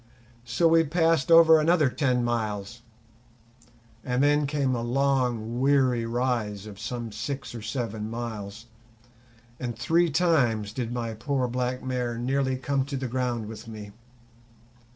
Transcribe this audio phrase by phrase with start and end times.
[0.45, 2.81] So we passed over another ten miles,
[4.03, 8.65] and then came a long, weary rise of some six or seven miles,
[9.59, 13.91] and three times did my poor black mare nearly come to the ground with me.